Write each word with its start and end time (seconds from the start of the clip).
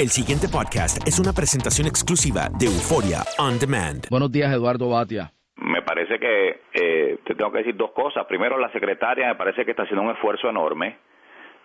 El 0.00 0.08
siguiente 0.08 0.48
podcast 0.48 1.06
es 1.06 1.20
una 1.20 1.34
presentación 1.34 1.86
exclusiva 1.86 2.48
de 2.58 2.72
Euforia 2.72 3.20
On 3.36 3.58
Demand. 3.58 4.08
Buenos 4.08 4.32
días, 4.32 4.50
Eduardo 4.50 4.88
Batia. 4.88 5.30
Me 5.56 5.82
parece 5.82 6.18
que 6.18 6.62
eh, 6.72 7.18
te 7.22 7.34
tengo 7.34 7.52
que 7.52 7.58
decir 7.58 7.76
dos 7.76 7.90
cosas. 7.90 8.24
Primero, 8.24 8.56
la 8.56 8.72
secretaria 8.72 9.28
me 9.28 9.34
parece 9.34 9.62
que 9.62 9.72
está 9.72 9.82
haciendo 9.82 10.02
un 10.02 10.12
esfuerzo 10.12 10.48
enorme 10.48 10.96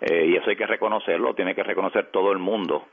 eh, 0.01 0.25
y 0.27 0.35
eso 0.35 0.49
hay 0.49 0.57
que 0.57 0.67
reconocerlo, 0.67 1.33
tiene 1.33 1.55
que 1.55 1.63
reconocer 1.63 2.11
todo 2.11 2.33
el 2.33 2.39
mundo 2.39 2.85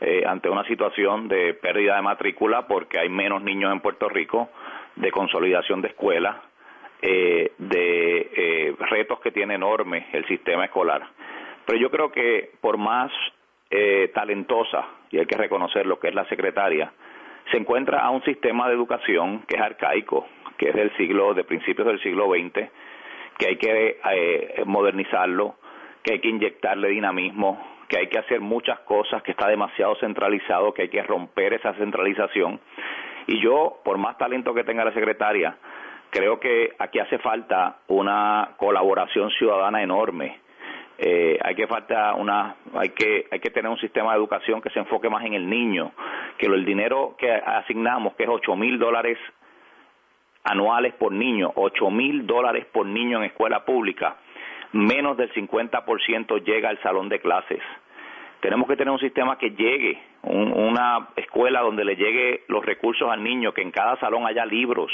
eh, 0.00 0.22
ante 0.24 0.48
una 0.48 0.62
situación 0.68 1.26
de 1.26 1.54
pérdida 1.54 1.96
de 1.96 2.02
matrícula 2.02 2.68
porque 2.68 3.00
hay 3.00 3.08
menos 3.08 3.42
niños 3.42 3.72
en 3.72 3.80
Puerto 3.80 4.08
Rico, 4.08 4.48
de 4.94 5.10
consolidación 5.10 5.82
de 5.82 5.88
escuelas, 5.88 6.36
de 7.02 8.76
retos 8.78 9.18
que 9.18 9.32
tiene 9.32 9.56
enorme 9.56 10.06
el 10.12 10.24
sistema 10.28 10.66
escolar. 10.66 11.02
Pero 11.66 11.80
yo 11.80 11.90
creo 11.90 12.12
que 12.12 12.52
por 12.60 12.78
más 12.78 13.10
eh, 13.76 14.12
talentosa, 14.14 14.86
y 15.10 15.18
hay 15.18 15.26
que 15.26 15.36
reconocer 15.36 15.84
lo 15.84 15.98
que 15.98 16.06
es 16.06 16.14
la 16.14 16.24
secretaria, 16.26 16.92
se 17.50 17.56
encuentra 17.56 18.02
a 18.02 18.10
un 18.10 18.22
sistema 18.22 18.68
de 18.68 18.74
educación 18.74 19.42
que 19.48 19.56
es 19.56 19.60
arcaico, 19.60 20.28
que 20.56 20.68
es 20.68 20.74
del 20.76 20.96
siglo, 20.96 21.34
de 21.34 21.42
principios 21.42 21.88
del 21.88 22.00
siglo 22.00 22.28
XX, 22.30 22.70
que 23.36 23.46
hay 23.48 23.56
que 23.56 23.98
eh, 24.12 24.62
modernizarlo, 24.64 25.56
que 26.04 26.12
hay 26.12 26.18
que 26.20 26.28
inyectarle 26.28 26.88
dinamismo, 26.88 27.60
que 27.88 27.98
hay 27.98 28.06
que 28.06 28.20
hacer 28.20 28.40
muchas 28.40 28.78
cosas, 28.80 29.24
que 29.24 29.32
está 29.32 29.48
demasiado 29.48 29.96
centralizado, 29.96 30.72
que 30.72 30.82
hay 30.82 30.88
que 30.88 31.02
romper 31.02 31.54
esa 31.54 31.74
centralización. 31.74 32.60
Y 33.26 33.42
yo, 33.42 33.80
por 33.84 33.98
más 33.98 34.16
talento 34.18 34.54
que 34.54 34.62
tenga 34.62 34.84
la 34.84 34.94
secretaria, 34.94 35.56
creo 36.10 36.38
que 36.38 36.76
aquí 36.78 37.00
hace 37.00 37.18
falta 37.18 37.78
una 37.88 38.50
colaboración 38.56 39.30
ciudadana 39.30 39.82
enorme 39.82 40.43
eh, 40.98 41.38
hay 41.42 41.54
que 41.54 41.66
falta 41.66 42.14
una 42.14 42.56
hay 42.74 42.90
que 42.90 43.26
hay 43.30 43.40
que 43.40 43.50
tener 43.50 43.70
un 43.70 43.78
sistema 43.78 44.12
de 44.12 44.18
educación 44.18 44.60
que 44.60 44.70
se 44.70 44.78
enfoque 44.78 45.08
más 45.08 45.24
en 45.24 45.34
el 45.34 45.48
niño 45.48 45.92
que 46.38 46.46
el 46.46 46.64
dinero 46.64 47.16
que 47.18 47.32
asignamos 47.32 48.14
que 48.14 48.24
es 48.24 48.28
ocho 48.28 48.54
mil 48.54 48.78
dólares 48.78 49.18
anuales 50.44 50.94
por 50.94 51.12
niño 51.12 51.52
ocho 51.56 51.90
mil 51.90 52.26
dólares 52.26 52.66
por 52.72 52.86
niño 52.86 53.18
en 53.18 53.24
escuela 53.24 53.64
pública 53.64 54.16
menos 54.74 55.16
del 55.16 55.32
50% 55.32 56.44
llega 56.44 56.68
al 56.68 56.82
salón 56.82 57.08
de 57.08 57.20
clases. 57.20 57.60
Tenemos 58.40 58.68
que 58.68 58.76
tener 58.76 58.92
un 58.92 58.98
sistema 58.98 59.38
que 59.38 59.50
llegue 59.50 59.98
una 60.22 61.08
escuela 61.16 61.60
donde 61.60 61.84
le 61.84 61.96
llegue 61.96 62.42
los 62.48 62.64
recursos 62.64 63.10
al 63.10 63.22
niño 63.22 63.52
que 63.52 63.62
en 63.62 63.70
cada 63.70 63.98
salón 64.00 64.26
haya 64.26 64.44
libros 64.44 64.90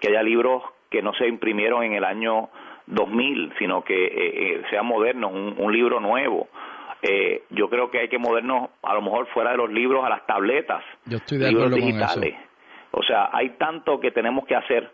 que 0.00 0.08
haya 0.08 0.22
libros 0.22 0.62
que 0.90 1.02
no 1.02 1.14
se 1.14 1.26
imprimieron 1.26 1.82
en 1.84 1.94
el 1.94 2.04
año 2.04 2.50
2000, 2.86 3.52
sino 3.58 3.82
que 3.82 4.06
eh, 4.06 4.10
eh, 4.14 4.62
sea 4.70 4.82
moderno, 4.82 5.28
un, 5.28 5.72
libro 5.72 6.00
nuevo. 6.00 6.48
Eh, 7.02 7.42
yo 7.50 7.68
creo 7.68 7.90
que 7.90 7.98
hay 7.98 8.08
que 8.08 8.18
movernos 8.18 8.70
a 8.82 8.94
lo 8.94 9.02
mejor 9.02 9.26
fuera 9.28 9.50
de 9.50 9.56
los 9.56 9.70
libros 9.70 10.04
a 10.04 10.08
las 10.08 10.26
tabletas, 10.26 10.82
yo 11.04 11.18
estoy 11.18 11.38
de 11.38 11.48
libros 11.48 11.74
digitales. 11.74 12.34
O 12.92 13.02
sea, 13.02 13.28
hay 13.32 13.50
tanto 13.50 14.00
que 14.00 14.10
tenemos 14.10 14.46
que 14.46 14.56
hacer 14.56 14.90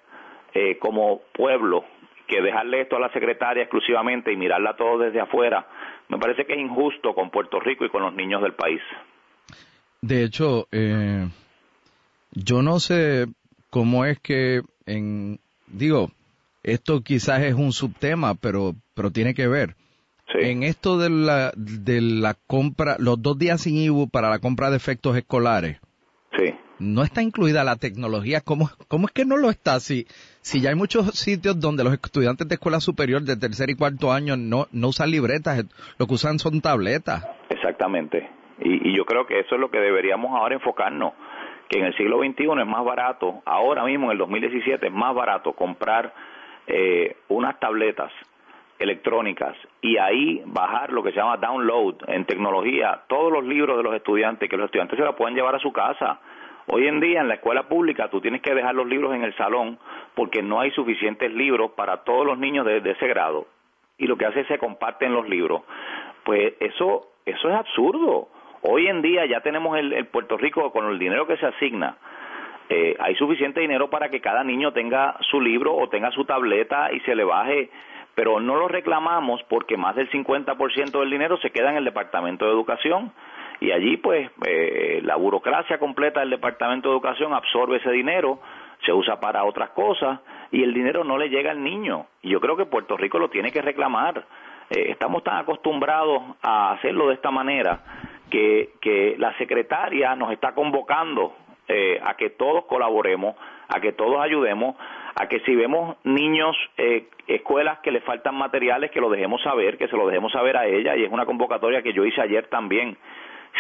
como 0.81 1.23
pueblo 1.33 1.85
que 2.27 2.43
dejarle 2.43 2.83
esto 2.83 2.97
a 2.97 3.01
la 3.01 3.11
secretaria 3.13 3.63
exclusivamente 3.63 4.33
y 4.33 4.37
mirarla 4.37 4.77
todo 4.77 4.99
desde 4.99 5.21
afuera, 5.21 5.67
me 6.09 6.19
parece 6.19 6.45
que 6.45 6.53
es 6.53 6.59
injusto 6.59 7.15
con 7.15 7.31
Puerto 7.31 7.59
Rico 7.61 7.87
y 7.87 7.89
con 7.89 8.03
los 8.03 8.15
niños 8.15 8.43
del 8.43 8.53
país. 8.53 8.83
De 10.03 10.25
hecho, 10.25 10.67
yo 12.33 12.63
no 12.63 12.81
sé 12.81 13.27
cómo 13.71 14.05
es 14.05 14.19
que 14.19 14.61
en, 14.85 15.39
digo, 15.69 16.11
esto 16.63 17.03
quizás 17.03 17.43
es 17.43 17.55
un 17.55 17.73
subtema, 17.73 18.35
pero, 18.35 18.75
pero 18.95 19.11
tiene 19.11 19.35
que 19.35 19.49
ver. 19.49 19.75
En 20.35 20.63
esto 20.63 20.99
de 20.99 21.11
la, 21.11 21.53
de 21.57 22.01
la 22.01 22.35
compra, 22.47 22.97
los 22.99 23.21
dos 23.21 23.39
días 23.39 23.61
sin 23.61 23.77
IBU 23.77 24.09
para 24.09 24.31
la 24.31 24.39
compra 24.39 24.71
de 24.71 24.77
efectos 24.77 25.15
escolares, 25.17 25.79
sí. 26.39 26.55
no 26.79 27.03
está 27.03 27.23
incluida 27.23 27.65
la 27.65 27.77
tecnología. 27.77 28.41
¿Cómo, 28.41 28.71
¿Cómo 28.89 29.09
es 29.09 29.13
que 29.13 29.27
no 29.27 29.37
lo 29.37 29.51
está? 29.51 29.79
Si, 29.79 30.07
si 30.41 30.63
ya 30.63 30.71
hay 30.71 30.75
muchos 30.75 31.11
sitios 31.19 31.61
donde 31.61 31.85
los 31.85 31.93
estudiantes 31.93 32.49
de 32.49 32.55
escuela 32.55 32.81
superior 32.81 33.21
de 33.23 33.37
tercer 33.37 33.69
y 33.69 33.75
cuarto 33.75 34.11
año 34.11 34.37
no, 34.39 34.69
no 34.73 34.89
usan 34.89 35.11
libretas, 35.11 35.67
lo 35.99 36.07
que 36.07 36.15
usan 36.15 36.39
son 36.39 36.63
tabletas. 36.63 37.27
Exactamente. 37.51 38.31
Y, 38.61 38.89
y 38.89 38.97
yo 38.97 39.05
creo 39.05 39.27
que 39.27 39.39
eso 39.41 39.57
es 39.57 39.61
lo 39.61 39.71
que 39.71 39.81
deberíamos 39.81 40.31
ahora 40.31 40.55
enfocarnos, 40.55 41.13
que 41.69 41.79
en 41.79 41.87
el 41.87 41.97
siglo 41.97 42.21
XXI 42.21 42.45
es 42.59 42.67
más 42.67 42.85
barato, 42.87 43.43
ahora 43.45 43.85
mismo 43.85 44.07
en 44.07 44.13
el 44.13 44.19
2017 44.19 44.87
es 44.87 44.93
más 44.93 45.15
barato 45.15 45.53
comprar 45.53 46.15
eh, 46.67 47.17
unas 47.29 47.59
tabletas 47.59 48.13
electrónicas 48.79 49.57
y 49.81 49.97
ahí 49.97 50.43
bajar 50.45 50.93
lo 50.93 51.03
que 51.03 51.11
se 51.11 51.17
llama 51.17 51.37
download 51.37 51.97
en 52.09 52.25
tecnología 52.25 53.03
todos 53.07 53.33
los 53.33 53.45
libros 53.45 53.77
de 53.77 53.83
los 53.83 53.95
estudiantes 53.95 54.49
que 54.49 54.57
los 54.57 54.67
estudiantes 54.67 54.99
se 54.99 55.05
la 55.05 55.17
pueden 55.17 55.35
llevar 55.35 55.55
a 55.55 55.61
su 55.61 55.73
casa. 55.73 56.21
Hoy 56.67 56.87
en 56.87 57.01
día 57.01 57.21
en 57.21 57.29
la 57.29 57.35
escuela 57.35 57.65
pública 57.65 58.09
tú 58.09 58.21
tienes 58.21 58.43
que 58.43 58.55
dejar 58.55 58.75
los 58.75 58.87
libros 58.87 59.15
en 59.15 59.25
el 59.25 59.35
salón 59.37 59.79
porque 60.15 60.43
no 60.43 60.61
hay 60.61 60.71
suficientes 60.73 61.33
libros 61.33 61.73
para 61.73 61.99
todos 61.99 62.27
los 62.27 62.39
niños 62.39 62.67
de, 62.67 62.79
ese 62.79 63.07
grado. 63.09 63.47
Y 63.99 64.07
lo 64.07 64.17
que 64.17 64.27
hace 64.27 64.41
es 64.41 64.49
se 64.49 64.59
comparten 64.59 65.13
los 65.13 65.29
libros. 65.29 65.63
Pues 66.25 66.55
eso 66.61 67.09
eso 67.25 67.49
es 67.49 67.55
absurdo. 67.55 68.29
Hoy 68.63 68.87
en 68.87 69.03
día 69.03 69.27
ya 69.27 69.41
tenemos 69.41 69.77
el, 69.79 69.93
el 69.93 70.07
Puerto 70.07 70.37
Rico 70.37 70.73
con 70.73 70.89
el 70.89 70.99
dinero 70.99 71.27
que 71.27 71.37
se 71.37 71.47
asigna 71.47 71.97
eh, 72.69 72.97
hay 72.99 73.15
suficiente 73.17 73.61
dinero 73.61 73.91
para 73.91 74.09
que 74.09 74.21
cada 74.21 74.45
niño 74.45 74.73
tenga 74.73 75.17
su 75.31 75.41
libro 75.41 75.75
o 75.75 75.89
tenga 75.89 76.11
su 76.11 76.25
tableta 76.25 76.93
y 76.93 77.01
se 77.01 77.15
le 77.15 77.25
baje, 77.25 77.71
pero 78.15 78.41
no 78.41 78.57
lo 78.57 78.69
reclamamos 78.69 79.43
porque 79.45 79.77
más 79.77 79.97
del 79.97 80.11
50% 80.11 81.01
del 81.01 81.11
dinero 81.11 81.37
se 81.39 81.51
queda 81.51 81.71
en 81.71 81.77
el 81.77 81.85
Departamento 81.85 82.47
de 82.47 82.53
Educación 82.53 83.13
y 83.63 83.71
allí 83.71 83.97
pues 83.97 84.29
eh, 84.45 85.01
la 85.05 85.15
burocracia 85.15 85.79
completa 85.79 86.19
del 86.19 86.31
Departamento 86.31 86.89
de 86.89 86.95
Educación 86.97 87.33
absorbe 87.33 87.77
ese 87.77 87.93
dinero, 87.93 88.41
se 88.85 88.93
usa 88.93 89.21
para 89.21 89.45
otras 89.45 89.71
cosas 89.71 90.19
y 90.51 90.65
el 90.65 90.75
dinero 90.75 91.05
no 91.05 91.17
le 91.17 91.29
llega 91.29 91.53
al 91.53 91.63
niño. 91.63 92.07
Y 92.23 92.31
yo 92.31 92.41
creo 92.41 92.57
que 92.57 92.67
Puerto 92.67 92.97
Rico 92.97 93.21
lo 93.21 93.31
tiene 93.31 93.53
que 93.53 93.63
reclamar. 93.63 94.25
Eh, 94.69 94.87
estamos 94.91 95.23
tan 95.23 95.37
acostumbrados 95.37 96.23
a 96.43 96.73
hacerlo 96.73 97.07
de 97.07 97.15
esta 97.15 97.31
manera 97.31 97.81
que, 98.31 98.71
que 98.81 99.15
la 99.19 99.33
secretaria 99.39 100.17
nos 100.17 100.33
está 100.33 100.55
convocando 100.55 101.33
eh, 101.69 102.01
a 102.03 102.15
que 102.15 102.31
todos 102.31 102.65
colaboremos, 102.65 103.37
a 103.69 103.81
que 103.81 103.93
todos 103.93 104.21
ayudemos, 104.21 104.77
a 105.15 105.29
que 105.29 105.41
si 105.41 105.55
vemos 105.55 105.97
niños, 106.05 106.57
eh, 106.77 107.07
escuelas 107.27 107.79
que 107.81 107.91
le 107.91 108.01
faltan 108.01 108.35
materiales, 108.35 108.91
que 108.91 109.01
lo 109.01 109.11
dejemos 109.11 109.43
saber, 109.43 109.79
que 109.79 109.89
se 109.89 109.97
lo 109.97 110.07
dejemos 110.07 110.33
saber 110.33 110.57
a 110.57 110.67
ella, 110.67 110.97
y 110.97 111.05
es 111.05 111.13
una 111.13 111.27
convocatoria 111.27 111.83
que 111.83 111.93
yo 111.93 112.05
hice 112.05 112.21
ayer 112.21 112.49
también. 112.49 112.97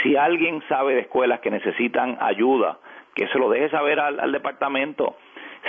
Si 0.03 0.17
alguien 0.17 0.63
sabe 0.69 0.95
de 0.95 1.01
escuelas 1.03 1.41
que 1.41 1.51
necesitan 1.51 2.19
ayuda, 2.21 2.79
que 3.15 3.29
se 3.29 3.39
lo 3.39 3.51
deje 3.51 3.69
saber 3.69 4.01
al, 4.01 4.33
departamento. 4.33 5.17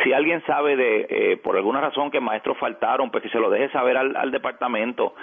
Si 0.04 0.14
alguien 0.14 0.42
sabe 0.46 0.76
de, 0.76 1.08
eh, 1.10 1.38
por 1.38 1.58
alguna 1.58 1.82
razón, 1.82 2.10
que 2.10 2.20
maestros 2.20 2.58
faltaron, 2.58 3.12
pues 3.12 3.22
que 3.22 3.30
se 3.30 3.40
lo 3.40 3.50
deje 3.50 3.70
saber 3.70 3.98
al, 3.98 4.16
al 4.16 4.32
departamento. 4.32 5.14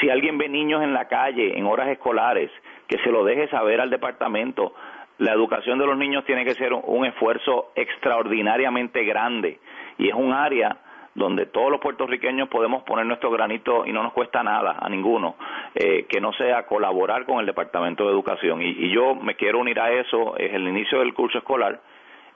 Si 0.00 0.08
alguien 0.08 0.38
ve 0.38 0.48
niños 0.48 0.82
en 0.82 0.94
la 0.94 1.08
calle, 1.08 1.58
en 1.58 1.66
horas 1.66 1.88
escolares, 1.88 2.50
que 2.86 2.98
se 2.98 3.10
lo 3.10 3.24
deje 3.24 3.48
saber 3.48 3.80
al 3.80 3.90
departamento 3.90 4.72
la 5.18 5.32
educación 5.32 5.78
de 5.78 5.86
los 5.86 5.96
niños 5.96 6.24
tiene 6.24 6.44
que 6.44 6.54
ser 6.54 6.72
un 6.72 7.06
esfuerzo 7.06 7.72
extraordinariamente 7.76 9.04
grande 9.04 9.60
y 9.98 10.08
es 10.08 10.14
un 10.14 10.32
área 10.32 10.76
donde 11.14 11.46
todos 11.46 11.70
los 11.70 11.80
puertorriqueños 11.80 12.48
podemos 12.48 12.82
poner 12.82 13.06
nuestro 13.06 13.30
granito 13.30 13.86
y 13.86 13.92
no 13.92 14.02
nos 14.02 14.12
cuesta 14.12 14.42
nada 14.42 14.76
a 14.80 14.88
ninguno, 14.88 15.36
eh, 15.74 16.06
que 16.08 16.20
no 16.20 16.32
sea 16.32 16.66
colaborar 16.66 17.24
con 17.24 17.38
el 17.38 17.46
Departamento 17.46 18.04
de 18.04 18.10
Educación. 18.10 18.60
Y, 18.62 18.90
yo 18.90 19.14
me 19.14 19.36
quiero 19.36 19.60
unir 19.60 19.78
a 19.78 19.92
eso, 19.92 20.36
es 20.36 20.52
el 20.52 20.66
inicio 20.66 20.98
del 20.98 21.14
curso 21.14 21.38
escolar, 21.38 21.80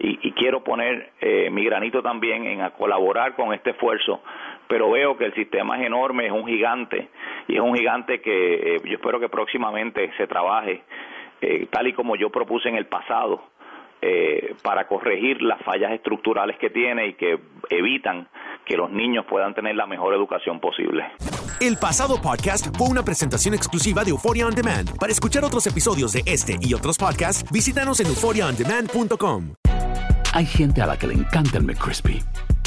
y, 0.01 0.31
quiero 0.31 0.63
poner 0.63 1.11
eh, 1.21 1.51
mi 1.51 1.65
granito 1.65 2.03
también 2.03 2.47
en 2.47 2.71
colaborar 2.71 3.35
con 3.35 3.53
este 3.53 3.71
esfuerzo, 3.71 4.23
pero 4.69 4.93
veo 4.93 5.17
que 5.17 5.25
el 5.25 5.35
sistema 5.35 5.77
es 5.77 5.87
enorme, 5.87 6.27
es 6.27 6.33
un 6.33 6.47
gigante, 6.47 7.09
y 7.49 7.57
es 7.57 7.61
un 7.61 7.75
gigante 7.75 8.21
que 8.21 8.77
eh, 8.77 8.81
yo 8.85 8.93
espero 8.93 9.19
que 9.19 9.29
próximamente 9.29 10.13
se 10.17 10.29
trabaje 10.29 10.83
eh, 11.41 11.67
tal 11.71 11.89
y 11.89 11.93
como 11.93 12.17
yo 12.17 12.31
propuse 12.31 12.69
en 12.69 12.77
el 12.77 12.87
pasado, 12.87 13.43
eh, 14.01 14.55
para 14.63 14.87
corregir 14.87 15.43
las 15.43 15.61
fallas 15.63 15.91
estructurales 15.91 16.57
que 16.59 16.71
tiene 16.71 17.09
y 17.09 17.15
que 17.15 17.37
evitan 17.69 18.29
que 18.65 18.77
los 18.77 18.93
niños 18.93 19.25
puedan 19.29 19.55
tener 19.55 19.75
la 19.75 19.87
mejor 19.87 20.15
educación 20.15 20.61
posible. 20.61 21.05
El 21.61 21.77
pasado 21.79 22.23
podcast 22.23 22.77
fue 22.77 22.89
una 22.89 23.03
presentación 23.03 23.55
exclusiva 23.55 24.05
de 24.05 24.11
Euphoria 24.11 24.47
On 24.47 24.55
Demand. 24.55 24.97
Para 25.01 25.11
escuchar 25.11 25.45
otros 25.45 25.67
episodios 25.67 26.13
de 26.13 26.23
este 26.27 26.59
y 26.61 26.75
otros 26.75 26.97
podcasts, 26.97 27.51
visítanos 27.51 27.99
en 27.99 28.07
euphoriaondemand.com. 28.07 29.55
Hay 30.33 30.47
gente 30.47 30.81
a 30.81 30.87
la 30.87 30.97
que 30.97 31.09
le 31.09 31.15
encanta 31.15 31.59
el 31.59 31.65
McCrispy 31.65 32.23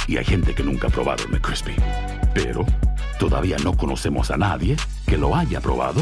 y 0.09 0.17
hay 0.17 0.25
gente 0.25 0.53
que 0.53 0.63
nunca 0.63 0.87
ha 0.87 0.91
probado 0.91 1.23
el 1.23 1.31
McCrispy. 1.31 1.75
Pero 2.33 2.65
todavía 3.17 3.55
no 3.63 3.77
conocemos 3.77 4.31
a 4.31 4.37
nadie 4.37 4.75
que 5.07 5.15
lo 5.17 5.33
haya 5.33 5.61
probado 5.61 6.01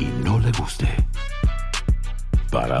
y 0.00 0.06
no 0.24 0.40
le 0.40 0.50
guste. 0.58 0.88
Para 2.56 2.80